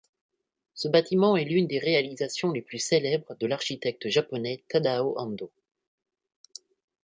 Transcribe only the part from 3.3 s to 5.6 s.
de l'architecte japonais Tadao Andō.